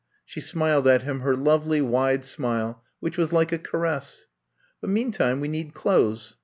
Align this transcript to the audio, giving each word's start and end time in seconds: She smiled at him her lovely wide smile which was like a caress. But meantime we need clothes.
She 0.25 0.41
smiled 0.41 0.87
at 0.87 1.03
him 1.03 1.19
her 1.19 1.35
lovely 1.35 1.79
wide 1.79 2.25
smile 2.25 2.83
which 3.01 3.19
was 3.19 3.31
like 3.31 3.51
a 3.51 3.59
caress. 3.59 4.25
But 4.81 4.89
meantime 4.89 5.39
we 5.41 5.47
need 5.47 5.75
clothes. 5.75 6.37